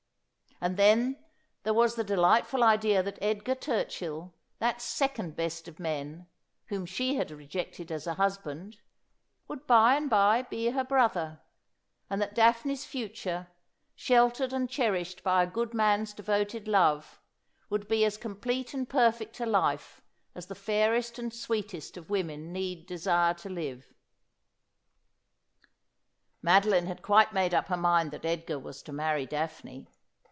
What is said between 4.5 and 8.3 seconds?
that second best of men, whom she had rejected as a